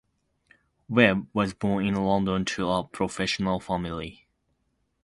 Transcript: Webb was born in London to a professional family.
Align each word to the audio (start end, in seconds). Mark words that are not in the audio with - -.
Webb 0.89 1.27
was 1.31 1.53
born 1.53 1.85
in 1.85 1.93
London 1.93 2.43
to 2.43 2.67
a 2.71 2.83
professional 2.83 3.59
family. 3.59 4.25